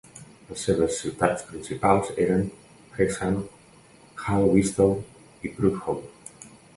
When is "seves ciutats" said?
0.67-1.41